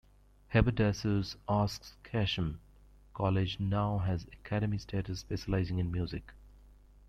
Haberdashers' 0.47 1.35
Aske's 1.47 1.95
Hatcham 2.11 2.57
College 3.13 3.59
now 3.59 3.99
has 3.99 4.23
academy 4.33 4.79
status 4.79 5.19
specialising 5.19 5.77
in 5.77 5.91
music. 5.91 6.31